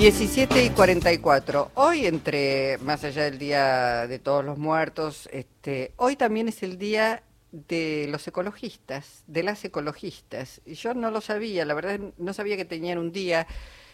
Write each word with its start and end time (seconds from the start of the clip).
17 0.00 0.64
y 0.64 0.70
44. 0.70 1.72
Hoy, 1.74 2.06
entre 2.06 2.78
más 2.78 3.04
allá 3.04 3.24
del 3.24 3.38
Día 3.38 4.06
de 4.06 4.18
Todos 4.18 4.42
los 4.42 4.56
Muertos, 4.56 5.28
este, 5.30 5.92
hoy 5.96 6.16
también 6.16 6.48
es 6.48 6.62
el 6.62 6.78
Día 6.78 7.22
de 7.52 8.06
los 8.08 8.26
ecologistas, 8.26 9.24
de 9.26 9.42
las 9.42 9.62
ecologistas. 9.62 10.62
Y 10.64 10.72
yo 10.72 10.94
no 10.94 11.10
lo 11.10 11.20
sabía, 11.20 11.66
la 11.66 11.74
verdad 11.74 12.00
no 12.16 12.32
sabía 12.32 12.56
que 12.56 12.64
tenían 12.64 12.96
un 12.96 13.12
día. 13.12 13.46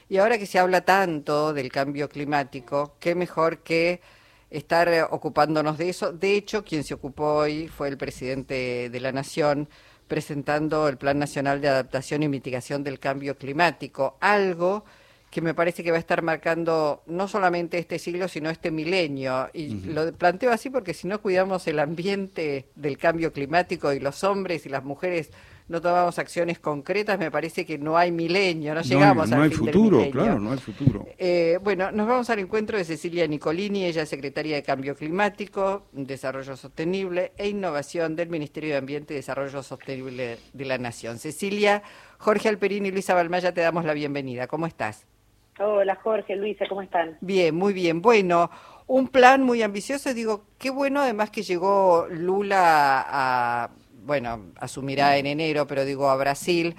Y 0.09 0.19
ahora 0.19 0.39
que 0.39 0.47
se 0.47 0.61
habla 0.61 0.83
tanto 0.83 1.53
del 1.53 1.73
cambio 1.73 2.09
climático, 2.09 2.95
qué 3.01 3.17
mejor 3.17 3.65
que 3.65 4.01
estar 4.49 5.09
ocupándonos 5.11 5.77
de 5.77 5.89
eso. 5.89 6.13
De 6.13 6.37
hecho, 6.37 6.63
quien 6.63 6.85
se 6.85 6.95
ocupó 6.95 7.33
hoy 7.33 7.67
fue 7.67 7.89
el 7.89 7.99
presidente 7.99 8.91
de 8.91 9.01
la 9.01 9.11
Nación 9.11 9.69
presentando 10.07 10.87
el 10.87 10.99
Plan 10.99 11.19
Nacional 11.19 11.61
de 11.61 11.67
Adaptación 11.67 12.23
y 12.23 12.29
Mitigación 12.29 12.85
del 12.85 13.01
Cambio 13.01 13.37
Climático, 13.37 14.17
algo 14.21 14.85
me 15.41 15.55
parece 15.55 15.83
que 15.83 15.91
va 15.91 15.97
a 15.97 16.01
estar 16.01 16.23
marcando 16.23 17.03
no 17.07 17.29
solamente 17.29 17.79
este 17.79 17.99
siglo, 17.99 18.29
sino 18.29 18.51
este 18.51 18.71
milenio. 18.71 19.49
Y 19.53 19.69
lo 19.87 20.13
planteo 20.13 20.53
así 20.53 20.71
porque 20.71 20.95
si 20.95 21.07
no 21.09 21.21
cuidamos 21.21 21.67
el 21.67 21.79
ambiente 21.79 22.67
del 22.75 22.99
cambio 22.99 23.33
climático 23.33 23.93
y 23.93 24.01
los 24.01 24.25
hombres 24.25 24.67
y 24.67 24.69
las 24.69 24.85
mujeres 24.85 25.31
no 25.69 25.81
tomamos 25.81 26.19
acciones 26.19 26.61
concretas, 26.61 27.19
me 27.19 27.31
parece 27.31 27.67
que 27.67 27.77
no 27.77 27.99
hay 27.99 28.13
milenio, 28.13 28.75
no 28.75 28.83
llegamos 28.83 29.29
no 29.29 29.43
hay, 29.43 29.51
futuro, 29.51 30.09
claro, 30.11 30.39
no 30.39 30.53
hay 30.53 30.59
futuro. 30.59 31.07
Eh, 31.19 31.59
bueno, 31.63 31.91
nos 31.91 32.07
vamos 32.07 32.31
al 32.31 32.39
encuentro 32.39 32.79
de 32.79 32.85
Cecilia 32.85 33.27
Nicolini, 33.27 33.85
ella 33.85 34.03
es 34.03 34.09
secretaria 34.09 34.55
de 34.55 34.63
Cambio 34.63 34.95
Climático, 34.95 35.87
Desarrollo 35.93 36.57
Sostenible 36.57 37.33
e 37.37 37.49
Innovación 37.49 38.15
del 38.15 38.29
Ministerio 38.29 38.71
de 38.71 38.77
Ambiente 38.77 39.15
y 39.15 39.17
Desarrollo 39.17 39.63
Sostenible 39.63 40.39
de 40.53 40.65
la 40.65 40.79
Nación. 40.79 41.19
Cecilia, 41.19 41.83
Jorge 42.19 42.49
Alperín 42.49 42.87
y 42.87 42.93
Luisa 42.93 43.15
Balmaya 43.15 43.53
te 43.53 43.61
damos 43.61 43.85
la 43.85 43.95
bienvenida. 43.95 44.47
¿Cómo 44.47 44.67
estás? 44.67 45.05
Hola 45.59 45.97
Jorge, 45.97 46.37
Luisa, 46.37 46.67
¿cómo 46.69 46.83
están? 46.83 47.17
Bien, 47.21 47.55
muy 47.55 47.73
bien. 47.73 48.03
Bueno, 48.03 48.51
un 48.87 49.09
plan 49.09 49.43
muy 49.43 49.63
ambicioso. 49.63 50.13
Digo, 50.13 50.45
qué 50.59 50.69
bueno 50.71 51.01
además 51.01 51.31
que 51.31 51.43
llegó 51.43 52.07
Lula 52.11 53.05
a, 53.09 53.71
bueno, 54.05 54.53
asumirá 54.61 55.17
en 55.17 55.27
enero, 55.27 55.67
pero 55.67 55.87
digo 55.87 56.11
a 56.11 56.17
Brasil, 56.17 56.77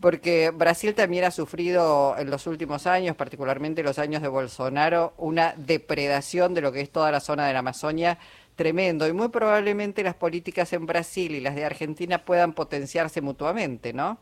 porque 0.00 0.50
Brasil 0.50 0.94
también 0.94 1.24
ha 1.24 1.32
sufrido 1.32 2.16
en 2.18 2.30
los 2.30 2.46
últimos 2.46 2.86
años, 2.86 3.16
particularmente 3.16 3.82
los 3.82 3.98
años 3.98 4.22
de 4.22 4.28
Bolsonaro, 4.28 5.12
una 5.18 5.54
depredación 5.56 6.54
de 6.54 6.60
lo 6.60 6.70
que 6.70 6.82
es 6.82 6.90
toda 6.90 7.10
la 7.10 7.20
zona 7.20 7.48
de 7.48 7.52
la 7.52 7.58
Amazonia 7.58 8.18
tremendo. 8.54 9.08
Y 9.08 9.12
muy 9.12 9.28
probablemente 9.28 10.04
las 10.04 10.14
políticas 10.14 10.72
en 10.72 10.86
Brasil 10.86 11.34
y 11.34 11.40
las 11.40 11.56
de 11.56 11.64
Argentina 11.64 12.24
puedan 12.24 12.52
potenciarse 12.52 13.20
mutuamente, 13.20 13.92
¿no? 13.92 14.18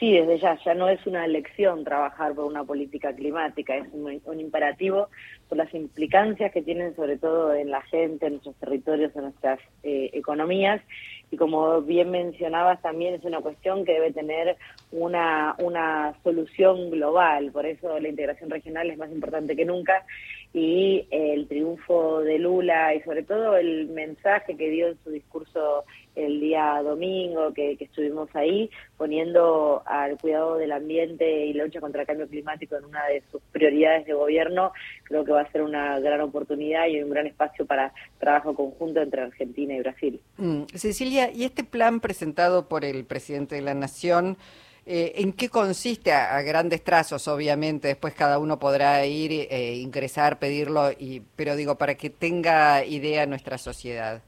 Sí, 0.00 0.12
desde 0.12 0.38
ya, 0.38 0.58
ya 0.64 0.74
no 0.74 0.88
es 0.88 1.06
una 1.06 1.26
elección 1.26 1.84
trabajar 1.84 2.34
por 2.34 2.46
una 2.46 2.64
política 2.64 3.14
climática, 3.14 3.76
es 3.76 3.86
un, 3.92 4.40
imperativo 4.40 5.08
por 5.48 5.58
las 5.58 5.72
implicancias 5.74 6.50
que 6.52 6.62
tienen 6.62 6.96
sobre 6.96 7.18
todo 7.18 7.54
en 7.54 7.70
la 7.70 7.82
gente, 7.82 8.26
en 8.26 8.32
nuestros 8.32 8.56
territorios, 8.56 9.14
en 9.14 9.22
nuestras 9.22 9.60
eh, 9.82 10.10
economías. 10.14 10.80
Y 11.30 11.36
como 11.36 11.82
bien 11.82 12.10
mencionabas, 12.10 12.82
también 12.82 13.14
es 13.14 13.24
una 13.24 13.40
cuestión 13.40 13.84
que 13.84 13.92
debe 13.92 14.12
tener 14.12 14.56
una, 14.90 15.54
una 15.58 16.14
solución 16.24 16.90
global, 16.90 17.52
por 17.52 17.66
eso 17.66 18.00
la 18.00 18.08
integración 18.08 18.50
regional 18.50 18.90
es 18.90 18.98
más 18.98 19.12
importante 19.12 19.54
que 19.54 19.64
nunca 19.64 20.04
y 20.52 21.06
el 21.10 21.46
triunfo 21.46 22.20
de 22.20 22.38
Lula 22.38 22.94
y 22.94 23.02
sobre 23.02 23.22
todo 23.22 23.56
el 23.56 23.88
mensaje 23.88 24.56
que 24.56 24.70
dio 24.70 24.88
en 24.88 24.98
su 25.04 25.10
discurso 25.10 25.84
el 26.16 26.40
día 26.40 26.82
domingo, 26.82 27.52
que, 27.52 27.76
estuvimos 27.78 28.28
ahí, 28.34 28.70
poniendo 28.96 29.82
al 29.86 30.18
cuidado 30.18 30.56
del 30.56 30.72
ambiente 30.72 31.46
y 31.46 31.52
la 31.52 31.64
lucha 31.64 31.80
contra 31.80 32.02
el 32.02 32.06
cambio 32.06 32.28
climático 32.28 32.76
en 32.76 32.84
una 32.84 33.04
de 33.06 33.22
sus 33.30 33.40
prioridades 33.52 34.06
de 34.06 34.12
gobierno, 34.14 34.72
creo 35.04 35.24
que 35.24 35.32
va 35.32 35.42
a 35.42 35.52
ser 35.52 35.62
una 35.62 35.98
gran 36.00 36.20
oportunidad 36.20 36.86
y 36.88 37.02
un 37.02 37.10
gran 37.10 37.26
espacio 37.26 37.66
para 37.66 37.92
trabajo 38.18 38.54
conjunto 38.54 39.00
entre 39.00 39.22
Argentina 39.22 39.74
y 39.74 39.80
Brasil. 39.80 40.20
Mm, 40.36 40.62
Cecilia, 40.74 41.30
¿y 41.32 41.44
este 41.44 41.64
plan 41.64 42.00
presentado 42.00 42.68
por 42.68 42.84
el 42.84 43.04
presidente 43.04 43.54
de 43.54 43.62
la 43.62 43.74
Nación? 43.74 44.36
Eh, 44.86 45.22
¿En 45.22 45.32
qué 45.32 45.48
consiste 45.48 46.12
a, 46.12 46.40
grandes 46.42 46.82
trazos? 46.82 47.28
Obviamente, 47.28 47.88
después 47.88 48.14
cada 48.14 48.38
uno 48.38 48.58
podrá 48.58 49.04
ir, 49.06 49.46
eh, 49.50 49.76
ingresar, 49.76 50.38
pedirlo, 50.38 50.90
y, 50.90 51.22
pero 51.36 51.54
digo, 51.54 51.76
para 51.76 51.94
que 51.96 52.10
tenga 52.10 52.84
idea 52.84 53.26
nuestra 53.26 53.58
sociedad. 53.58 54.22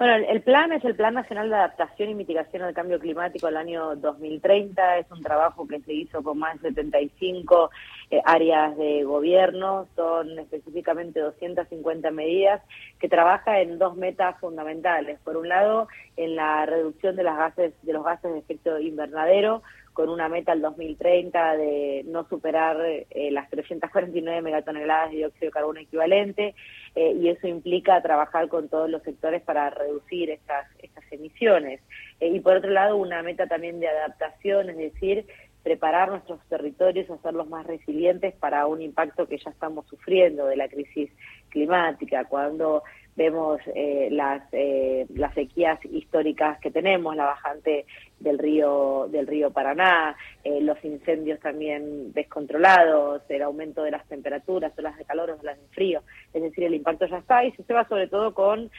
Bueno, 0.00 0.14
el, 0.14 0.40
plan 0.40 0.72
es 0.72 0.82
el 0.86 0.94
Plan 0.94 1.12
Nacional 1.12 1.50
de 1.50 1.56
Adaptación 1.56 2.08
y 2.08 2.14
Mitigación 2.14 2.62
al 2.62 2.72
Cambio 2.72 2.98
Climático 2.98 3.48
del 3.48 3.58
año 3.58 3.96
2030. 3.96 4.96
Es 4.96 5.10
un 5.10 5.22
trabajo 5.22 5.68
que 5.68 5.78
se 5.80 5.92
hizo 5.92 6.22
con 6.22 6.38
más 6.38 6.58
de 6.62 6.72
75 6.72 7.70
eh, 8.10 8.20
áreas 8.24 8.76
de 8.76 9.04
gobierno. 9.04 9.86
Son 9.96 10.38
específicamente 10.38 11.20
250 11.20 12.10
medidas 12.10 12.62
que 12.98 13.08
trabaja 13.08 13.60
en 13.60 13.78
dos 13.78 13.96
metas 13.96 14.38
fundamentales. 14.40 15.18
Por 15.24 15.36
un 15.36 15.48
lado, 15.48 15.88
en 16.16 16.36
la 16.36 16.66
reducción 16.66 17.16
de 17.16 17.22
las 17.22 17.36
gases 17.36 17.72
de 17.82 17.92
los 17.92 18.04
gases 18.04 18.32
de 18.32 18.38
efecto 18.38 18.78
invernadero 18.78 19.62
con 19.92 20.08
una 20.08 20.28
meta 20.28 20.52
al 20.52 20.62
2030 20.62 21.56
de 21.56 22.04
no 22.06 22.26
superar 22.28 22.78
eh, 22.80 23.30
las 23.32 23.50
349 23.50 24.40
megatoneladas 24.42 25.10
de 25.10 25.18
dióxido 25.18 25.46
de 25.46 25.52
carbono 25.52 25.80
equivalente, 25.80 26.54
eh, 26.94 27.12
y 27.20 27.28
eso 27.28 27.46
implica 27.48 28.00
trabajar 28.00 28.48
con 28.48 28.68
todos 28.68 28.88
los 28.88 29.02
sectores 29.02 29.42
para 29.42 29.70
reducir 29.70 30.30
estas, 30.30 30.66
estas 30.78 31.04
emisiones. 31.12 31.80
Eh, 32.20 32.28
y 32.28 32.40
por 32.40 32.56
otro 32.56 32.70
lado, 32.70 32.96
una 32.96 33.22
meta 33.22 33.46
también 33.46 33.80
de 33.80 33.88
adaptación, 33.88 34.70
es 34.70 34.76
decir, 34.76 35.26
preparar 35.62 36.10
nuestros 36.10 36.40
territorios, 36.48 37.10
hacerlos 37.10 37.48
más 37.48 37.66
resilientes 37.66 38.34
para 38.34 38.66
un 38.66 38.80
impacto 38.80 39.26
que 39.26 39.38
ya 39.38 39.50
estamos 39.50 39.86
sufriendo 39.86 40.46
de 40.46 40.56
la 40.56 40.68
crisis 40.68 41.10
climática, 41.50 42.24
cuando 42.24 42.82
vemos 43.20 43.60
eh, 43.74 44.08
las, 44.10 44.42
eh, 44.52 45.04
las 45.14 45.34
sequías 45.34 45.78
históricas 45.84 46.58
que 46.58 46.70
tenemos, 46.70 47.14
la 47.14 47.26
bajante 47.26 47.84
del 48.18 48.38
río 48.38 49.08
del 49.10 49.26
río 49.26 49.50
Paraná, 49.50 50.16
eh, 50.42 50.62
los 50.62 50.82
incendios 50.82 51.38
también 51.38 52.14
descontrolados, 52.14 53.20
el 53.28 53.42
aumento 53.42 53.82
de 53.82 53.90
las 53.90 54.06
temperaturas, 54.08 54.72
olas 54.78 54.96
de 54.96 55.04
calor, 55.04 55.36
olas 55.38 55.60
de 55.60 55.68
frío, 55.68 56.02
es 56.32 56.42
decir, 56.42 56.64
el 56.64 56.72
impacto 56.72 57.04
ya 57.08 57.18
está 57.18 57.44
y 57.44 57.52
se 57.52 57.74
va 57.74 57.86
sobre 57.86 58.08
todo 58.08 58.32
con 58.32 58.70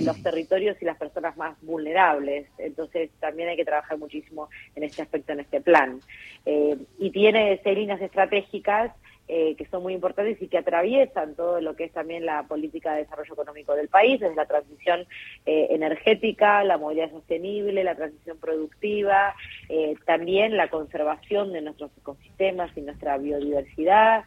los 0.00 0.22
territorios 0.22 0.76
y 0.80 0.84
las 0.84 0.96
personas 0.96 1.36
más 1.36 1.56
vulnerables, 1.62 2.48
entonces 2.58 3.10
también 3.20 3.48
hay 3.48 3.56
que 3.56 3.64
trabajar 3.64 3.96
muchísimo 3.96 4.48
en 4.74 4.82
este 4.82 5.02
aspecto, 5.02 5.32
en 5.32 5.40
este 5.40 5.60
plan. 5.60 6.00
y 6.44 7.10
tiene 7.10 7.60
seis 7.62 7.78
líneas 7.78 8.00
estratégicas 8.00 8.92
eh, 9.30 9.56
que 9.58 9.66
son 9.66 9.82
muy 9.82 9.92
importantes 9.92 10.40
y 10.40 10.48
que 10.48 10.56
atraviesan 10.56 11.34
todo 11.34 11.60
lo 11.60 11.76
que 11.76 11.84
es 11.84 11.92
también 11.92 12.24
la 12.24 12.44
política 12.44 12.94
de 12.94 13.02
desarrollo 13.02 13.34
económico 13.34 13.74
del 13.74 13.88
país, 13.88 14.18
desde 14.18 14.34
la 14.34 14.46
transición 14.46 15.00
eh, 15.44 15.66
energética, 15.68 16.64
la 16.64 16.78
movilidad 16.78 17.10
sostenible, 17.10 17.84
la 17.84 17.94
transición 17.94 18.38
productiva, 18.38 19.34
eh, 19.68 19.96
también 20.06 20.56
la 20.56 20.70
conservación 20.70 21.52
de 21.52 21.60
nuestros 21.60 21.90
ecosistemas 21.98 22.74
y 22.74 22.80
nuestra 22.80 23.18
biodiversidad, 23.18 24.24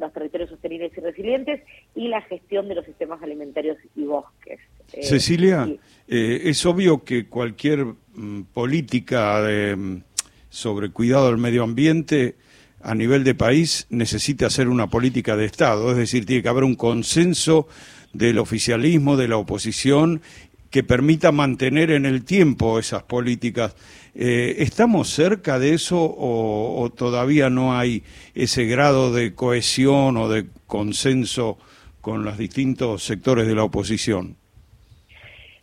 los 0.00 0.12
territorios 0.12 0.50
sostenibles 0.50 0.90
y 0.96 1.00
resilientes 1.02 1.62
y 1.94 2.08
la 2.08 2.22
gestión 2.22 2.68
de 2.68 2.74
los 2.74 2.84
sistemas 2.86 3.22
alimentarios 3.22 3.76
y 3.94 4.04
bosques. 4.04 4.58
Cecilia, 5.02 5.68
es 6.08 6.66
obvio 6.66 7.04
que 7.04 7.28
cualquier 7.28 7.84
mm, 7.84 8.42
política 8.52 9.40
de, 9.42 9.76
mm, 9.76 10.02
sobre 10.48 10.90
cuidado 10.90 11.26
del 11.28 11.36
medio 11.36 11.62
ambiente 11.62 12.34
a 12.82 12.94
nivel 12.94 13.24
de 13.24 13.34
país 13.34 13.86
necesita 13.90 14.46
hacer 14.46 14.68
una 14.68 14.88
política 14.88 15.36
de 15.36 15.44
Estado, 15.44 15.90
es 15.90 15.96
decir, 15.96 16.26
tiene 16.26 16.42
que 16.42 16.48
haber 16.48 16.64
un 16.64 16.76
consenso 16.76 17.68
del 18.12 18.38
oficialismo, 18.38 19.16
de 19.16 19.28
la 19.28 19.36
oposición, 19.36 20.22
que 20.70 20.82
permita 20.82 21.32
mantener 21.32 21.90
en 21.90 22.06
el 22.06 22.24
tiempo 22.24 22.78
esas 22.78 23.02
políticas. 23.02 23.74
Eh, 24.14 24.56
¿Estamos 24.58 25.10
cerca 25.10 25.58
de 25.58 25.74
eso 25.74 25.96
o, 25.98 26.92
todavía 26.94 27.50
no 27.50 27.76
hay 27.78 28.02
ese 28.34 28.64
grado 28.64 29.12
de 29.12 29.34
cohesión 29.34 30.16
o 30.16 30.28
de 30.28 30.46
consenso 30.66 31.58
con 32.00 32.24
los 32.24 32.38
distintos 32.38 33.04
sectores 33.04 33.46
de 33.46 33.54
la 33.54 33.64
oposición? 33.64 34.36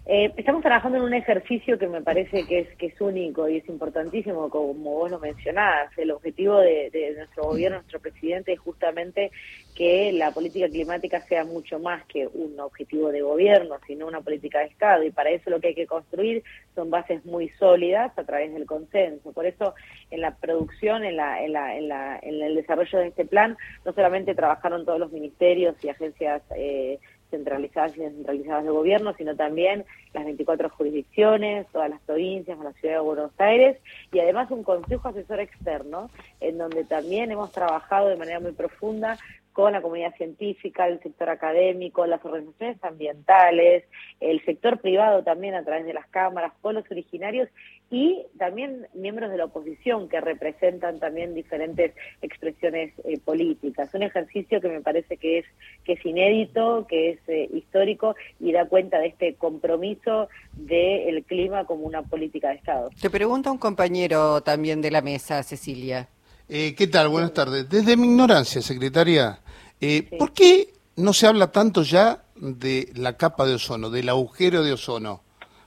Eh, 0.06 0.34
estamos 0.36 0.62
trabajando 0.62 0.98
en 0.98 1.06
un 1.06 1.14
ejercicio 1.14 1.80
que 1.80 1.88
me 1.88 2.02
parece 2.02 2.46
que 2.46 2.60
es 2.60 2.76
que 2.76 2.88
es 2.88 3.00
único 3.00 3.48
y 3.48 3.58
es 3.58 3.70
importantísimo, 3.70 4.50
como 4.50 4.74
vos 4.74 5.10
lo 5.10 5.18
mencionás. 5.18 5.98
El 5.98 6.12
objetivo 6.12 6.58
de, 6.60 7.14
nuestro 7.16 7.44
gobierno, 7.44 7.78
nuestro 7.78 8.02
presidente, 8.02 8.52
es 8.52 8.60
justamente 8.60 9.32
que 9.76 10.12
la 10.12 10.32
política 10.32 10.68
climática 10.68 11.22
sea 11.22 11.46
mucho 11.46 11.80
más 11.80 12.06
que 12.08 12.28
un 12.28 12.60
objetivo 12.60 13.14
de 13.14 13.22
gobierno, 13.22 13.78
sino 13.88 14.06
una 14.06 14.20
política 14.20 14.60
de 14.60 14.66
Estado. 14.66 15.04
Y 15.04 15.12
para 15.12 15.30
eso 15.30 15.50
lo 15.50 15.62
que 15.62 15.70
hay 15.70 15.76
que 15.76 15.88
construir 15.88 16.44
son 16.76 16.90
bases 16.90 17.26
muy 17.26 17.48
sólidas 17.58 18.12
a 18.18 18.26
través 18.26 18.54
del 18.54 18.66
consenso. 18.66 19.32
Por 19.32 19.46
eso, 19.46 19.74
en 20.12 20.20
la 20.20 20.36
producción, 20.36 21.06
en, 21.06 21.16
la, 21.16 21.42
en, 21.42 21.54
la, 21.54 21.78
en, 21.78 21.88
la, 21.88 22.20
en 22.22 22.42
el 22.42 22.56
desarrollo 22.56 23.00
de 23.00 23.08
este 23.08 23.24
plan, 23.24 23.58
no 23.86 23.94
solamente 23.94 24.36
trabajaron 24.36 24.84
todos 24.84 25.00
los 25.00 25.14
ministerios 25.14 25.82
y 25.82 25.88
agencias. 25.88 26.42
Eh, 26.58 27.00
centralizadas 27.34 27.98
y 27.98 28.02
descentralizadas 28.02 28.64
del 28.64 28.74
gobierno, 28.74 29.14
sino 29.18 29.36
también 29.36 29.86
las 30.14 30.24
24 30.24 30.70
jurisdicciones, 30.70 31.66
todas 31.72 31.90
las 31.90 32.00
provincias, 32.02 32.60
la 32.60 32.74
ciudad 32.74 32.96
de 32.96 33.00
Buenos 33.02 33.32
Aires, 33.40 33.78
y 34.12 34.20
además 34.20 34.52
un 34.52 34.64
consejo 34.64 35.08
asesor 35.08 35.40
externo, 35.40 36.12
en 36.40 36.60
donde 36.60 36.84
también 36.84 37.32
hemos 37.32 37.52
trabajado 37.52 38.10
de 38.10 38.18
manera 38.18 38.40
muy 38.40 38.52
profunda 38.52 39.18
con 39.54 39.72
la 39.72 39.82
comunidad 39.82 40.16
científica, 40.16 40.88
el 40.88 41.00
sector 41.02 41.30
académico, 41.30 42.06
las 42.06 42.24
organizaciones 42.26 42.84
ambientales, 42.84 43.86
el 44.20 44.44
sector 44.46 44.80
privado 44.80 45.24
también 45.24 45.54
a 45.56 45.64
través 45.64 45.86
de 45.86 45.94
las 45.94 46.08
cámaras, 46.08 46.54
pueblos 46.62 46.86
originarios 46.90 47.50
y 47.94 48.26
también 48.40 48.88
miembros 48.96 49.30
de 49.30 49.38
la 49.38 49.46
oposición 49.46 50.10
que 50.10 50.20
representan 50.20 51.00
también 51.00 51.36
diferentes 51.36 51.94
expresiones 52.24 52.92
eh, 53.04 53.20
políticas. 53.20 53.94
Un 53.94 54.02
ejercicio 54.02 54.60
que 54.60 54.68
me 54.68 54.82
parece 54.82 55.18
que 55.18 55.38
es 55.38 55.46
que 55.86 55.94
es 55.94 56.04
inédito, 56.04 56.88
que 56.90 57.12
es 57.12 57.20
eh, 57.28 57.48
histórico 57.54 58.16
y 58.40 58.52
da 58.52 58.68
cuenta 58.68 58.98
de 58.98 59.10
este 59.10 59.36
compromiso 59.36 60.28
del 60.54 61.24
clima 61.26 61.66
como 61.66 61.84
una 61.84 62.02
política 62.02 62.50
de 62.50 62.56
Estado. 62.56 62.90
Te 63.00 63.12
pregunta 63.12 63.52
un 63.52 63.60
compañero 63.60 64.42
también 64.42 64.82
de 64.82 64.90
la 64.90 65.04
mesa, 65.04 65.44
Cecilia. 65.44 66.10
Eh, 66.50 66.74
¿Qué 66.76 66.88
tal? 66.88 67.10
Buenas 67.10 67.34
tardes. 67.34 67.70
Desde 67.70 67.96
mi 67.96 68.08
ignorancia, 68.08 68.64
secretaria, 68.64 69.40
eh, 69.80 70.02
¿por 70.18 70.34
qué 70.34 70.74
no 70.96 71.14
se 71.14 71.28
habla 71.28 71.52
tanto 71.52 71.84
ya 71.84 72.24
de 72.38 72.92
la 72.96 73.18
capa 73.18 73.46
de 73.46 73.54
ozono, 73.54 73.92
del 73.92 74.10
agujero 74.10 74.64
de 74.64 74.74
ozono? 74.74 75.22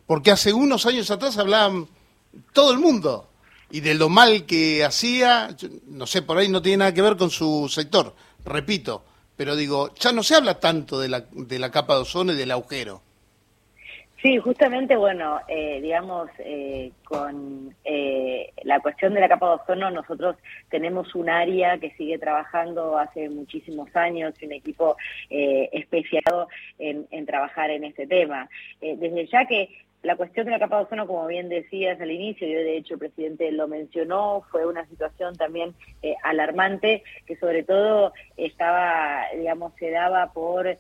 Porque 0.07 0.33
hace 0.33 0.53
unos 0.53 0.87
años 0.87 1.09
atrás 1.13 1.39
hablaban 1.39 1.87
todo 2.53 2.73
el 2.73 2.79
mundo 2.79 3.29
y 3.71 3.81
de 3.81 3.95
lo 3.95 4.09
mal 4.09 4.47
que 4.47 4.85
hacía, 4.85 5.49
no 5.87 6.07
sé, 6.07 6.23
por 6.23 6.39
ahí 6.39 6.49
no 6.49 6.63
tiene 6.63 6.79
nada 6.79 6.95
que 6.95 7.03
ver 7.03 7.17
con 7.17 7.31
su 7.31 7.69
sector, 7.69 8.15
repito, 8.45 9.05
pero 9.37 9.57
digo, 9.57 9.93
ya 9.95 10.13
no 10.13 10.23
se 10.23 10.35
habla 10.35 10.61
tanto 10.61 11.01
de 11.01 11.09
la, 11.09 11.25
de 11.33 11.59
la 11.59 11.71
capa 11.71 11.95
de 11.95 12.03
ozono 12.03 12.33
y 12.33 12.37
del 12.37 12.53
agujero. 12.53 13.03
Sí, 14.23 14.39
justamente, 14.39 14.97
bueno, 14.97 15.41
eh, 15.47 15.79
digamos, 15.83 16.31
eh, 16.39 16.91
con 17.05 17.73
eh, 17.85 18.51
la 18.65 18.81
cuestión 18.81 19.13
de 19.15 19.21
la 19.21 19.29
capa 19.29 19.47
de 19.47 19.55
ozono, 19.57 19.91
nosotros 19.91 20.37
tenemos 20.71 21.15
un 21.15 21.29
área 21.29 21.79
que 21.79 21.91
sigue 21.93 22.19
trabajando 22.19 22.99
hace 22.99 23.29
muchísimos 23.29 23.95
años, 23.95 24.35
un 24.43 24.53
equipo 24.53 24.97
especializado 25.29 26.49
en, 26.79 27.07
en, 27.11 27.27
trabajar 27.27 27.71
en 27.71 27.85
este 27.85 28.07
tema. 28.07 28.49
desde 28.81 29.27
ya 29.27 29.45
que 29.45 29.69
la 30.07 30.15
cuestión 30.15 30.47
de 30.47 30.53
la 30.53 30.61
capa 30.61 30.77
de 30.79 30.85
ozono, 30.85 31.07
como 31.09 31.27
bien 31.27 31.49
decías 31.49 32.01
al 32.01 32.13
inicio, 32.13 32.47
y 32.47 32.55
de 32.55 32.77
hecho 32.77 32.95
el 32.95 33.01
presidente 33.01 33.51
lo 33.51 33.67
mencionó, 33.67 34.45
fue 34.53 34.65
una 34.65 34.87
situación 34.87 35.35
también 35.35 35.75
eh, 36.01 36.15
alarmante 36.23 37.03
que 37.27 37.35
sobre 37.37 37.65
todo 37.65 38.13
estaba, 38.37 39.25
digamos, 39.37 39.73
se 39.81 39.91
daba 39.91 40.33
por 40.33 40.69
eh, 40.69 40.79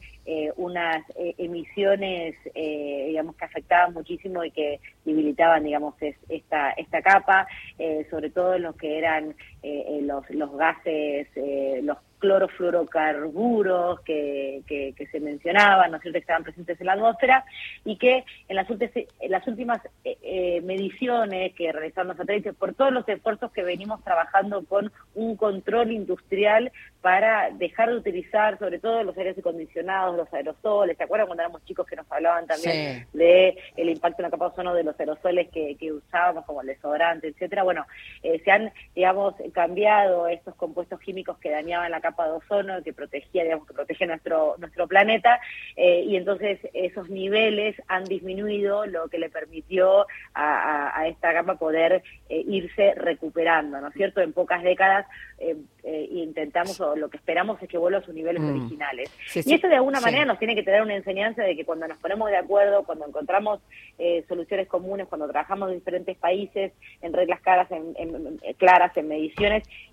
unas 0.56 1.02
eh, 1.17 1.34
emisiones, 1.38 2.37
digamos, 2.55 3.34
que 3.34 3.44
afectaban 3.44 3.94
muchísimo 3.94 4.44
y 4.44 4.52
que 4.52 4.81
debilitaban, 5.05 5.64
digamos, 5.64 5.94
esta, 6.28 6.70
esta 6.70 7.02
capa, 7.02 7.49
sobre 8.11 8.31
todo 8.31 8.55
en 8.55 8.62
lo 8.62 8.75
que 8.75 8.99
eran 8.99 9.34
los, 10.03 10.29
los 10.31 10.57
gases, 10.57 11.29
los 11.83 11.99
clorofluorocarburos 12.19 14.01
que, 14.01 14.63
que, 14.67 15.07
se 15.11 15.21
mencionaban, 15.21 15.91
¿no 15.91 15.97
es 15.97 16.03
cierto?, 16.03 16.17
que 16.17 16.21
estaban 16.21 16.45
presentes 16.45 16.81
en 16.81 16.87
la 16.87 16.95
atmósfera 16.95 17.45
y 17.85 17.97
que 17.97 18.25
en 18.49 18.57
las, 18.57 18.69
últimas, 18.71 18.97
en 18.97 19.31
las 19.31 19.47
últimas 19.47 19.81
eh, 20.05 20.17
eh, 20.23 20.61
mediciones 20.63 21.55
que 21.55 21.73
realizaron 21.73 22.09
los 22.09 22.17
satélites, 22.17 22.55
por 22.55 22.75
todos 22.75 22.93
los 22.93 23.09
esfuerzos 23.09 23.53
que 23.53 23.63
venimos 23.63 24.03
trabajando 24.03 24.65
con 24.65 24.91
un 25.15 25.37
control 25.37 25.93
industrial 25.93 26.73
para 27.01 27.51
dejar 27.51 27.91
de 27.91 27.97
utilizar 27.97 28.59
sobre 28.59 28.79
todo 28.79 29.05
los 29.05 29.17
aires 29.17 29.39
acondicionados, 29.39 30.17
los 30.17 30.33
aerosoles, 30.33 30.97
¿se 30.97 31.05
acuerdan 31.05 31.29
cuando 31.29 31.43
éramos 31.43 31.65
chicos 31.65 31.87
que 31.87 31.97
nos 31.97 32.11
hablaban 32.11 32.47
también 32.47 33.07
de 33.12 33.57
el 33.77 33.91
impacto 33.91 34.23
en 34.23 34.25
la 34.25 34.31
capa 34.31 34.47
de 34.47 34.53
ozono 34.53 34.75
de 34.75 34.83
los 34.83 34.99
aerosoles 34.99 35.49
que, 35.51 35.77
que 35.77 35.93
usábamos 35.93 36.45
como 36.47 36.62
el 36.62 36.69
desodorante, 36.69 37.29
etcétera? 37.29 37.62
Bueno, 37.62 37.87
eh, 38.23 38.41
se 38.45 38.51
han, 38.51 38.73
digamos, 38.95 39.35
cambiado 39.56 40.29
estos 40.29 40.55
compuestos 40.55 41.00
químicos 41.00 41.38
que 41.38 41.50
dañaban 41.50 41.91
la 41.91 42.03
capa 42.03 42.26
de 42.26 42.32
ozono 42.32 42.82
que 42.82 42.93
protegía, 42.93 43.43
digamos, 43.43 43.67
que 43.67 43.73
protege 43.73 44.06
nuestro, 44.06 44.55
nuestro 44.58 44.87
planeta, 44.87 45.41
eh, 45.76 46.03
y 46.06 46.17
entonces 46.17 46.61
esos 46.75 47.08
niveles 47.08 47.75
han 47.88 48.05
disminuido, 48.05 48.85
lo 48.85 49.08
que 49.08 49.19
le 49.19 49.31
permitió 49.31 50.06
a, 50.35 51.06
esta 51.08 51.32
capa 51.32 51.55
poder 51.55 52.03
eh, 52.29 52.44
irse 52.47 52.93
recuperando, 52.97 53.81
¿no 53.81 53.88
es 53.88 53.94
cierto? 53.94 54.20
En 54.20 54.35
pocas 54.35 54.62
décadas 54.62 55.06
eh, 55.38 55.56
intentamos, 56.11 56.79
o 56.82 56.94
lo 56.94 57.09
que 57.09 57.17
esperamos 57.17 57.62
es 57.62 57.69
que 57.70 57.79
vuelva 57.79 58.00
a 58.00 58.02
sus 58.02 58.14
niveles 58.14 58.43
mm. 58.43 58.50
originales. 58.50 59.11
Y 59.35 59.55
eso 59.55 59.69
de 59.69 59.76
alguna 59.76 60.00
manera 60.00 60.26
nos 60.26 60.38
tiene 60.38 60.55
que 60.55 60.64
tener 60.64 60.82
una 60.82 60.97
enseñanza 60.97 61.43
de 61.43 61.56
que 61.56 61.64
cuando 61.64 61.88
nos 61.88 61.97
ponemos 61.97 62.29
de 62.29 62.37
acuerdo, 62.37 62.85
cuando 62.85 63.06
encontramos 63.06 63.61
soluciones 64.29 64.69
comunes, 64.69 65.06
cuando 65.09 65.26
trabajamos 65.29 65.70
en 65.70 65.76
diferentes 65.76 66.19
países, 66.19 66.73
en 67.00 67.14
reglas 67.14 67.41
claras, 67.41 67.70
en, 67.70 67.94
claras, 68.59 68.94
en 68.99 69.09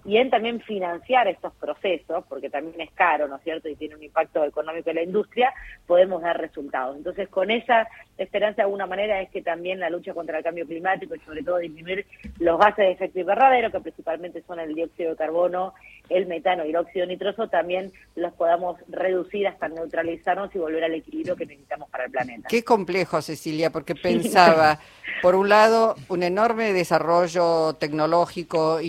y 0.06 0.18
en 0.18 0.30
también 0.30 0.60
financiar 0.62 1.28
estos 1.28 1.54
procesos, 1.54 2.26
porque 2.28 2.50
también 2.50 2.82
es 2.82 2.92
caro, 2.92 3.28
¿no 3.28 3.38
es 3.38 3.44
cierto? 3.44 3.70
Y 3.70 3.76
tiene 3.76 3.96
un 3.96 4.04
impacto 4.04 4.44
económico 4.44 4.90
en 4.90 4.98
la 4.98 5.04
industria, 5.04 5.54
podemos 5.88 6.22
dar 6.22 6.40
resultados. 6.40 6.98
Entonces, 6.98 7.30
con 7.30 7.52
esa 7.52 7.88
esperanza, 8.18 8.58
de 8.58 8.62
alguna 8.64 8.86
manera, 8.86 9.22
es 9.22 9.30
que 9.30 9.42
también 9.42 9.80
la 9.80 9.90
lucha 9.90 10.14
contra 10.14 10.38
el 10.38 10.44
cambio 10.44 10.66
climático 10.66 11.16
y 11.16 11.20
sobre 11.20 11.44
todo 11.44 11.58
disminuir 11.58 12.06
los 12.40 12.60
gases 12.60 12.86
de 12.86 12.92
efecto 12.92 13.20
invernadero, 13.20 13.72
que 13.72 13.80
principalmente 13.80 14.44
son 14.46 14.60
el 14.60 14.74
dióxido 14.76 15.12
de 15.12 15.16
carbono, 15.16 15.74
el 16.10 16.26
metano 16.26 16.66
y 16.66 16.70
el 16.70 16.76
óxido 16.76 17.06
nitroso, 17.06 17.48
también 17.48 17.92
los 18.16 18.34
podamos 18.34 18.78
reducir 18.90 19.48
hasta 19.48 19.70
neutralizarnos 19.70 20.54
y 20.54 20.60
volver 20.60 20.84
al 20.84 20.94
equilibrio 20.96 21.36
que 21.36 21.46
necesitamos 21.46 21.90
para 21.90 22.06
el 22.06 22.12
planeta. 22.12 22.50
Qué 22.50 22.64
complejo, 22.64 23.22
Cecilia, 23.22 23.70
porque 23.72 23.96
pensaba, 23.96 24.80
por 25.22 25.36
un 25.36 25.48
lado, 25.48 25.96
un 26.10 26.24
enorme 26.24 26.74
desarrollo 26.74 27.74
tecnológico 27.76 28.80
e 28.80 28.88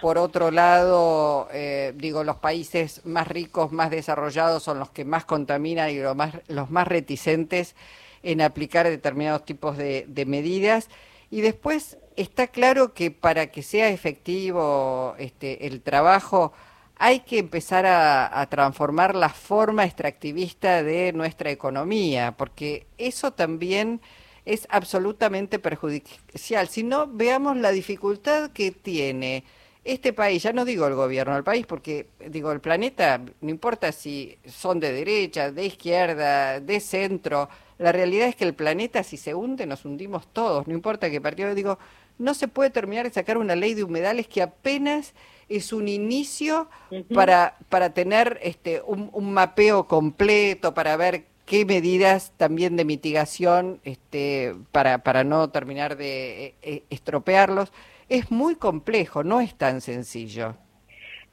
por 0.00 0.18
otro 0.18 0.50
lado, 0.50 1.48
eh, 1.52 1.92
digo, 1.96 2.24
los 2.24 2.36
países 2.36 3.02
más 3.04 3.28
ricos, 3.28 3.72
más 3.72 3.90
desarrollados 3.90 4.62
son 4.62 4.78
los 4.78 4.90
que 4.90 5.04
más 5.04 5.24
contaminan 5.24 5.90
y 5.90 5.98
los 5.98 6.16
más, 6.16 6.34
los 6.48 6.70
más 6.70 6.88
reticentes 6.88 7.74
en 8.22 8.40
aplicar 8.40 8.88
determinados 8.88 9.44
tipos 9.44 9.76
de, 9.76 10.24
medidas. 10.26 10.88
Y 11.30 11.40
después 11.40 11.98
está 12.16 12.48
claro 12.48 12.92
que 12.92 13.10
para 13.10 13.48
que 13.48 13.62
sea 13.62 13.88
efectivo 13.88 15.14
este, 15.18 15.66
el 15.66 15.82
trabajo 15.82 16.52
hay 16.98 17.20
que 17.20 17.38
empezar 17.38 17.84
a, 17.86 18.46
transformar 18.48 19.14
la 19.14 19.28
forma 19.28 19.84
extractivista 19.84 20.82
de 20.82 21.12
nuestra 21.12 21.50
economía, 21.50 22.34
porque 22.36 22.86
eso 22.96 23.32
también 23.32 24.00
es 24.46 24.66
absolutamente 24.70 25.58
perjudicial. 25.58 26.68
Si 26.68 26.82
no, 26.84 27.08
veamos 27.08 27.56
la 27.56 27.72
dificultad 27.72 28.50
que 28.52 28.70
tiene 28.70 29.44
este 29.84 30.12
país, 30.12 30.42
ya 30.42 30.52
no 30.52 30.64
digo 30.64 30.86
el 30.86 30.94
gobierno, 30.94 31.36
el 31.36 31.44
país, 31.44 31.66
porque 31.66 32.08
digo 32.28 32.52
el 32.52 32.60
planeta, 32.60 33.20
no 33.40 33.50
importa 33.50 33.92
si 33.92 34.38
son 34.46 34.80
de 34.80 34.92
derecha, 34.92 35.52
de 35.52 35.66
izquierda, 35.66 36.60
de 36.60 36.80
centro, 36.80 37.48
la 37.78 37.92
realidad 37.92 38.28
es 38.28 38.36
que 38.36 38.44
el 38.44 38.54
planeta 38.54 39.02
si 39.02 39.16
se 39.16 39.34
hunde 39.34 39.66
nos 39.66 39.84
hundimos 39.84 40.26
todos, 40.32 40.66
no 40.66 40.74
importa 40.74 41.10
qué 41.10 41.20
partido, 41.20 41.54
digo, 41.54 41.78
no 42.18 42.34
se 42.34 42.48
puede 42.48 42.70
terminar 42.70 43.06
de 43.06 43.12
sacar 43.12 43.36
una 43.36 43.54
ley 43.54 43.74
de 43.74 43.84
humedales 43.84 44.26
que 44.26 44.42
apenas 44.42 45.12
es 45.48 45.72
un 45.72 45.86
inicio 45.86 46.68
para, 47.14 47.58
para 47.68 47.90
tener 47.90 48.38
este, 48.42 48.82
un, 48.84 49.10
un, 49.12 49.32
mapeo 49.32 49.86
completo, 49.86 50.74
para 50.74 50.96
ver 50.96 51.26
qué 51.46 51.64
medidas 51.64 52.32
también 52.36 52.76
de 52.76 52.84
mitigación 52.84 53.80
este, 53.84 54.54
para, 54.72 54.98
para 54.98 55.24
no 55.24 55.48
terminar 55.50 55.96
de 55.96 56.46
eh, 56.46 56.54
eh, 56.62 56.82
estropearlos 56.90 57.72
es 58.08 58.30
muy 58.30 58.56
complejo, 58.56 59.24
no 59.24 59.40
es 59.40 59.54
tan 59.56 59.80
sencillo. 59.80 60.54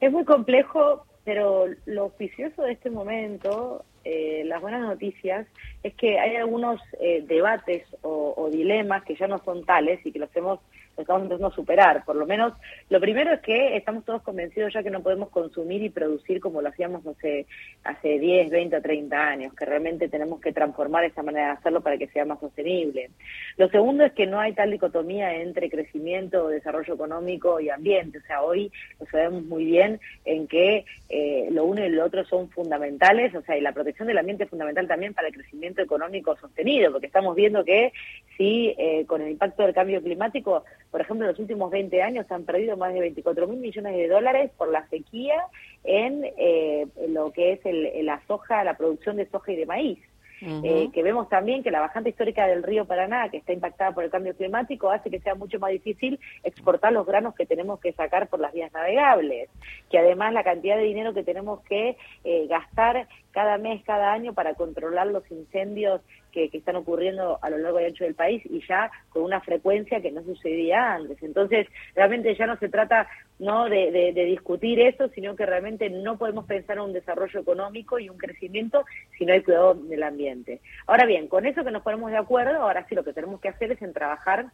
Es 0.00 0.10
muy 0.10 0.24
complejo, 0.24 1.06
pero 1.24 1.66
lo 1.86 2.06
oficioso 2.06 2.62
de 2.62 2.72
este 2.72 2.90
momento, 2.90 3.84
eh, 4.04 4.42
las 4.46 4.60
buenas 4.60 4.82
noticias, 4.82 5.46
es 5.84 5.94
que 5.94 6.18
hay 6.18 6.34
algunos 6.36 6.80
eh, 6.98 7.22
debates 7.26 7.86
o, 8.00 8.34
o, 8.36 8.48
dilemas 8.48 9.04
que 9.04 9.14
ya 9.14 9.28
no 9.28 9.38
son 9.44 9.64
tales 9.64 10.04
y 10.04 10.10
que 10.10 10.18
los 10.18 10.34
hemos 10.34 10.58
estamos 11.02 11.22
intentando 11.22 11.54
superar. 11.54 12.04
Por 12.04 12.16
lo 12.16 12.26
menos, 12.26 12.52
lo 12.88 13.00
primero 13.00 13.32
es 13.32 13.40
que 13.40 13.76
estamos 13.76 14.04
todos 14.04 14.22
convencidos 14.22 14.72
ya 14.72 14.82
que 14.82 14.90
no 14.90 15.02
podemos 15.02 15.30
consumir 15.30 15.82
y 15.82 15.90
producir 15.90 16.40
como 16.40 16.62
lo 16.62 16.68
hacíamos 16.68 17.06
hace, 17.06 17.46
hace 17.82 18.18
10, 18.18 18.50
20 18.50 18.76
o 18.76 18.82
30 18.82 19.16
años, 19.16 19.54
que 19.54 19.64
realmente 19.64 20.08
tenemos 20.08 20.40
que 20.40 20.52
transformar 20.52 21.04
esa 21.04 21.22
manera 21.22 21.46
de 21.46 21.52
hacerlo 21.52 21.80
para 21.80 21.98
que 21.98 22.08
sea 22.08 22.24
más 22.24 22.40
sostenible. 22.40 23.10
Lo 23.56 23.68
segundo 23.68 24.04
es 24.04 24.12
que 24.12 24.26
no 24.26 24.40
hay 24.40 24.52
tal 24.52 24.70
dicotomía 24.70 25.34
entre 25.36 25.70
crecimiento, 25.70 26.48
desarrollo 26.48 26.94
económico 26.94 27.60
y 27.60 27.70
ambiente. 27.70 28.18
O 28.18 28.22
sea, 28.22 28.42
hoy 28.42 28.70
lo 29.00 29.06
sabemos 29.06 29.44
muy 29.44 29.64
bien 29.64 30.00
en 30.24 30.46
que 30.46 30.84
eh, 31.08 31.48
lo 31.50 31.64
uno 31.64 31.84
y 31.84 31.90
lo 31.90 32.04
otro 32.04 32.24
son 32.24 32.48
fundamentales, 32.50 33.34
o 33.34 33.42
sea, 33.42 33.56
y 33.56 33.60
la 33.60 33.72
protección 33.72 34.08
del 34.08 34.18
ambiente 34.18 34.44
es 34.44 34.50
fundamental 34.50 34.86
también 34.86 35.14
para 35.14 35.28
el 35.28 35.34
crecimiento 35.34 35.73
económico 35.82 36.36
sostenido, 36.36 36.92
porque 36.92 37.06
estamos 37.06 37.34
viendo 37.34 37.64
que 37.64 37.92
si 38.36 38.74
eh, 38.78 39.04
con 39.06 39.22
el 39.22 39.30
impacto 39.30 39.62
del 39.62 39.74
cambio 39.74 40.02
climático 40.02 40.64
por 40.94 41.00
ejemplo, 41.00 41.26
en 41.26 41.32
los 41.32 41.40
últimos 41.40 41.72
20 41.72 42.02
años 42.04 42.30
han 42.30 42.44
perdido 42.44 42.76
más 42.76 42.94
de 42.94 43.00
24 43.00 43.48
mil 43.48 43.58
millones 43.58 43.96
de 43.96 44.06
dólares 44.06 44.52
por 44.56 44.70
la 44.70 44.88
sequía 44.90 45.34
en 45.82 46.24
eh, 46.38 46.86
lo 47.08 47.32
que 47.32 47.54
es 47.54 47.66
el, 47.66 48.06
la 48.06 48.22
soja, 48.28 48.62
la 48.62 48.76
producción 48.76 49.16
de 49.16 49.28
soja 49.28 49.50
y 49.50 49.56
de 49.56 49.66
maíz. 49.66 49.98
Eh, 50.46 50.90
que 50.92 51.02
vemos 51.02 51.28
también 51.28 51.62
que 51.62 51.70
la 51.70 51.80
bajante 51.80 52.10
histórica 52.10 52.46
del 52.46 52.62
río 52.62 52.84
Paraná, 52.84 53.28
que 53.30 53.38
está 53.38 53.52
impactada 53.52 53.92
por 53.92 54.04
el 54.04 54.10
cambio 54.10 54.36
climático, 54.36 54.90
hace 54.90 55.10
que 55.10 55.20
sea 55.20 55.34
mucho 55.34 55.58
más 55.58 55.70
difícil 55.70 56.20
exportar 56.42 56.92
los 56.92 57.06
granos 57.06 57.34
que 57.34 57.46
tenemos 57.46 57.80
que 57.80 57.92
sacar 57.92 58.28
por 58.28 58.40
las 58.40 58.52
vías 58.52 58.72
navegables, 58.72 59.48
que 59.90 59.98
además 59.98 60.32
la 60.32 60.44
cantidad 60.44 60.76
de 60.76 60.82
dinero 60.82 61.14
que 61.14 61.22
tenemos 61.22 61.60
que 61.62 61.96
eh, 62.24 62.46
gastar 62.46 63.08
cada 63.32 63.58
mes, 63.58 63.82
cada 63.84 64.12
año 64.12 64.34
para 64.34 64.54
controlar 64.54 65.06
los 65.06 65.28
incendios 65.30 66.00
que, 66.34 66.50
están 66.52 66.76
ocurriendo 66.76 67.38
a 67.40 67.48
lo 67.48 67.58
largo 67.58 67.80
y 67.80 67.84
ancho 67.84 68.04
del 68.04 68.16
país 68.16 68.42
y 68.44 68.60
ya 68.66 68.90
con 69.10 69.22
una 69.22 69.40
frecuencia 69.40 70.00
que 70.00 70.10
no 70.10 70.22
sucedía 70.24 70.94
antes. 70.94 71.22
Entonces, 71.22 71.68
realmente 71.94 72.34
ya 72.34 72.46
no 72.46 72.56
se 72.58 72.68
trata 72.68 73.08
no 73.38 73.68
de, 73.68 74.12
discutir 74.12 74.80
eso, 74.80 75.08
sino 75.14 75.36
que 75.36 75.46
realmente 75.46 75.88
no 75.90 76.18
podemos 76.18 76.44
pensar 76.46 76.76
en 76.76 76.84
un 76.84 76.92
desarrollo 76.92 77.40
económico 77.40 77.98
y 77.98 78.08
un 78.08 78.18
crecimiento 78.18 78.84
si 79.16 79.24
no 79.24 79.32
hay 79.32 79.42
cuidado 79.42 79.74
del 79.74 80.02
ambiente. 80.02 80.60
Ahora 80.86 81.06
bien, 81.06 81.28
con 81.28 81.46
eso 81.46 81.64
que 81.64 81.70
nos 81.70 81.82
ponemos 81.82 82.10
de 82.10 82.18
acuerdo, 82.18 82.60
ahora 82.60 82.86
sí 82.88 82.94
lo 82.94 83.04
que 83.04 83.12
tenemos 83.12 83.40
que 83.40 83.48
hacer 83.48 83.70
es 83.72 83.82
en 83.82 83.92
trabajar 83.92 84.46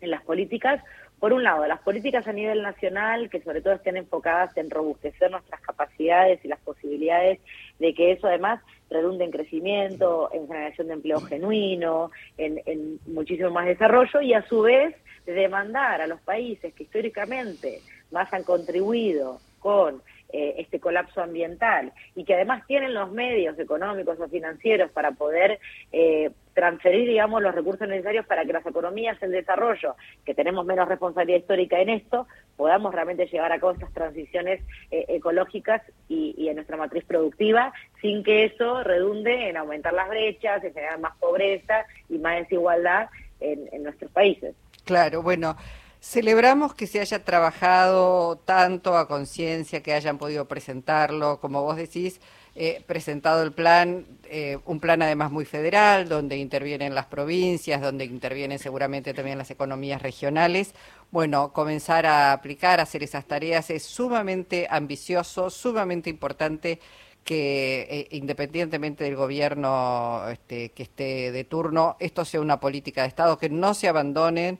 en 0.00 0.10
las 0.10 0.22
políticas, 0.22 0.82
por 1.18 1.32
un 1.32 1.42
lado, 1.42 1.66
las 1.66 1.80
políticas 1.80 2.28
a 2.28 2.32
nivel 2.32 2.62
nacional, 2.62 3.28
que 3.28 3.40
sobre 3.40 3.60
todo 3.60 3.74
estén 3.74 3.96
enfocadas 3.96 4.56
en 4.56 4.70
robustecer 4.70 5.30
nuestras 5.30 5.60
capacidades 5.60 6.38
y 6.44 6.48
las 6.48 6.60
posibilidades 6.60 7.40
de 7.80 7.92
que 7.92 8.12
eso 8.12 8.28
además 8.28 8.60
redunde 8.90 9.24
en 9.24 9.30
crecimiento, 9.30 10.30
en 10.32 10.46
generación 10.46 10.88
de 10.88 10.94
empleo 10.94 11.20
genuino, 11.20 12.10
en, 12.36 12.60
en 12.66 12.98
muchísimo 13.06 13.50
más 13.50 13.66
desarrollo 13.66 14.20
y 14.20 14.34
a 14.34 14.46
su 14.48 14.62
vez 14.62 14.94
demandar 15.26 16.00
a 16.00 16.06
los 16.06 16.20
países 16.20 16.72
que 16.74 16.84
históricamente 16.84 17.80
más 18.10 18.32
han 18.32 18.44
contribuido 18.44 19.40
con 19.58 20.02
eh, 20.30 20.56
este 20.58 20.78
colapso 20.78 21.22
ambiental 21.22 21.92
y 22.14 22.24
que 22.24 22.34
además 22.34 22.66
tienen 22.66 22.92
los 22.92 23.10
medios 23.10 23.58
económicos 23.58 24.20
o 24.20 24.28
financieros 24.28 24.90
para 24.90 25.12
poder 25.12 25.58
eh, 25.90 26.30
transferir, 26.58 27.08
digamos, 27.08 27.40
los 27.40 27.54
recursos 27.54 27.86
necesarios 27.86 28.26
para 28.26 28.44
que 28.44 28.52
las 28.52 28.66
economías 28.66 29.16
en 29.22 29.30
desarrollo, 29.30 29.94
que 30.24 30.34
tenemos 30.34 30.66
menos 30.66 30.88
responsabilidad 30.88 31.38
histórica 31.38 31.78
en 31.78 31.90
esto, 31.90 32.26
podamos 32.56 32.92
realmente 32.92 33.26
llevar 33.26 33.52
a 33.52 33.60
cabo 33.60 33.70
estas 33.70 33.92
transiciones 33.92 34.60
eh, 34.90 35.04
ecológicas 35.06 35.82
y, 36.08 36.48
en 36.48 36.56
nuestra 36.56 36.76
matriz 36.76 37.04
productiva, 37.04 37.72
sin 38.00 38.24
que 38.24 38.46
eso 38.46 38.82
redunde 38.82 39.48
en 39.48 39.56
aumentar 39.56 39.92
las 39.92 40.08
brechas, 40.08 40.64
en 40.64 40.74
generar 40.74 40.98
más 40.98 41.16
pobreza 41.18 41.86
y 42.08 42.18
más 42.18 42.40
desigualdad 42.40 43.08
en 43.38 43.84
nuestros 43.84 44.10
países. 44.10 44.56
Claro, 44.84 45.22
bueno. 45.22 45.56
Celebramos 46.00 46.74
que 46.74 46.86
se 46.86 47.00
haya 47.00 47.24
trabajado 47.24 48.36
tanto 48.36 48.96
a 48.96 49.08
conciencia, 49.08 49.82
que 49.82 49.92
hayan 49.92 50.16
podido 50.16 50.46
presentarlo, 50.46 51.40
como 51.40 51.64
vos 51.64 51.76
decís, 51.76 52.20
eh, 52.60 52.82
presentado 52.84 53.44
el 53.44 53.52
plan, 53.52 54.04
eh, 54.24 54.58
un 54.64 54.80
plan 54.80 55.00
además 55.00 55.30
muy 55.30 55.44
federal, 55.44 56.08
donde 56.08 56.36
intervienen 56.38 56.92
las 56.92 57.06
provincias, 57.06 57.80
donde 57.80 58.04
intervienen 58.04 58.58
seguramente 58.58 59.14
también 59.14 59.38
las 59.38 59.52
economías 59.52 60.02
regionales. 60.02 60.74
Bueno, 61.12 61.52
comenzar 61.52 62.04
a 62.04 62.32
aplicar, 62.32 62.80
a 62.80 62.82
hacer 62.82 63.04
esas 63.04 63.26
tareas 63.26 63.70
es 63.70 63.84
sumamente 63.84 64.66
ambicioso, 64.68 65.50
sumamente 65.50 66.10
importante 66.10 66.80
que 67.22 67.86
eh, 67.88 68.08
independientemente 68.10 69.04
del 69.04 69.14
gobierno 69.14 70.28
este, 70.28 70.70
que 70.70 70.82
esté 70.82 71.30
de 71.30 71.44
turno, 71.44 71.96
esto 72.00 72.24
sea 72.24 72.40
una 72.40 72.58
política 72.58 73.02
de 73.02 73.08
Estado, 73.08 73.38
que 73.38 73.50
no 73.50 73.72
se 73.72 73.86
abandonen 73.86 74.58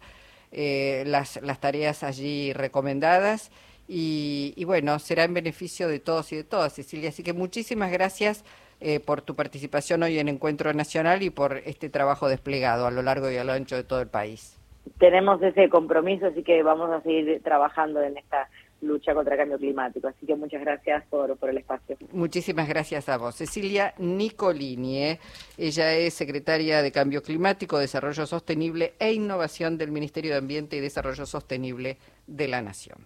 eh, 0.52 1.02
las, 1.04 1.42
las 1.42 1.58
tareas 1.60 2.04
allí 2.04 2.52
recomendadas 2.52 3.50
y, 3.88 4.62
bueno, 4.64 4.98
será 4.98 5.24
en 5.24 5.32
beneficio 5.32 5.88
de 5.88 5.98
todos 5.98 6.32
y 6.32 6.36
de 6.36 6.44
todas, 6.44 6.74
Cecilia. 6.74 7.08
Así 7.08 7.22
que 7.22 7.32
muchísimas 7.32 7.90
gracias 7.90 8.44
eh, 8.80 9.00
por 9.00 9.22
tu 9.22 9.34
participación 9.34 10.02
hoy 10.02 10.18
en 10.18 10.28
Encuentro 10.28 10.72
Nacional 10.74 11.22
y 11.22 11.30
por 11.30 11.56
este 11.64 11.88
trabajo 11.88 12.28
desplegado 12.28 12.86
a 12.86 12.90
lo 12.90 13.02
largo 13.02 13.30
y 13.30 13.36
a 13.38 13.44
lo 13.44 13.52
ancho 13.52 13.76
de 13.76 13.84
todo 13.84 14.02
el 14.02 14.08
país. 14.08 14.58
Tenemos 14.98 15.42
ese 15.42 15.68
compromiso, 15.68 16.26
así 16.26 16.42
que 16.42 16.62
vamos 16.62 16.90
a 16.90 17.00
seguir 17.02 17.42
trabajando 17.42 18.02
en 18.02 18.18
esta 18.18 18.48
lucha 18.80 19.14
contra 19.14 19.34
el 19.34 19.40
cambio 19.40 19.58
climático. 19.58 20.06
Así 20.08 20.26
que 20.26 20.34
muchas 20.34 20.60
gracias 20.60 21.04
por, 21.06 21.36
por 21.36 21.50
el 21.50 21.58
espacio. 21.58 21.96
Muchísimas 22.12 22.68
gracias 22.68 23.08
a 23.08 23.16
vos. 23.16 23.34
Cecilia 23.36 23.94
Nicolini, 23.98 25.02
¿eh? 25.02 25.20
ella 25.56 25.94
es 25.94 26.14
secretaria 26.14 26.82
de 26.82 26.92
Cambio 26.92 27.22
Climático, 27.22 27.78
Desarrollo 27.78 28.26
Sostenible 28.26 28.94
e 28.98 29.12
Innovación 29.12 29.78
del 29.78 29.90
Ministerio 29.90 30.32
de 30.32 30.38
Ambiente 30.38 30.76
y 30.76 30.80
Desarrollo 30.80 31.26
Sostenible 31.26 31.96
de 32.26 32.48
la 32.48 32.62
Nación. 32.62 32.98